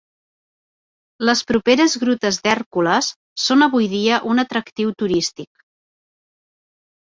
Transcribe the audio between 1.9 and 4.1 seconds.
grutes d'Hèrcules són avui